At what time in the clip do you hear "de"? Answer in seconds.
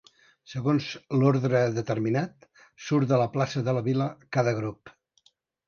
3.13-3.21, 3.71-3.79